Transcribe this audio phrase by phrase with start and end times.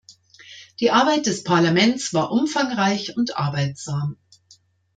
[0.79, 4.17] Die Arbeit des Parlaments war umfangreich und arbeitsam.